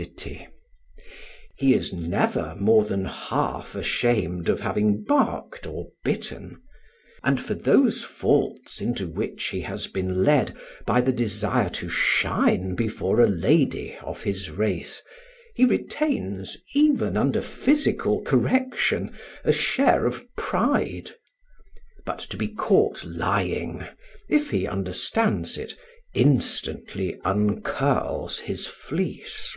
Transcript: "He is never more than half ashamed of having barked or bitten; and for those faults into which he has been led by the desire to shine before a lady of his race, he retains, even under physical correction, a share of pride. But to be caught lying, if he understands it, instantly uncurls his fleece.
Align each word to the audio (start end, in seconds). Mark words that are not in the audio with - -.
"He 1.60 1.74
is 1.74 1.92
never 1.92 2.54
more 2.58 2.84
than 2.84 3.04
half 3.04 3.74
ashamed 3.74 4.48
of 4.48 4.62
having 4.62 5.04
barked 5.04 5.66
or 5.66 5.88
bitten; 6.04 6.62
and 7.22 7.38
for 7.38 7.52
those 7.52 8.02
faults 8.02 8.80
into 8.80 9.06
which 9.06 9.44
he 9.48 9.60
has 9.60 9.88
been 9.88 10.24
led 10.24 10.54
by 10.86 11.02
the 11.02 11.12
desire 11.12 11.68
to 11.70 11.90
shine 11.90 12.74
before 12.74 13.20
a 13.20 13.28
lady 13.28 13.98
of 14.02 14.22
his 14.22 14.50
race, 14.50 15.02
he 15.54 15.66
retains, 15.66 16.56
even 16.74 17.16
under 17.18 17.42
physical 17.42 18.22
correction, 18.22 19.10
a 19.44 19.52
share 19.52 20.06
of 20.06 20.24
pride. 20.34 21.10
But 22.06 22.20
to 22.20 22.38
be 22.38 22.48
caught 22.48 23.04
lying, 23.04 23.84
if 24.30 24.50
he 24.50 24.66
understands 24.66 25.58
it, 25.58 25.74
instantly 26.14 27.20
uncurls 27.22 28.38
his 28.40 28.66
fleece. 28.66 29.54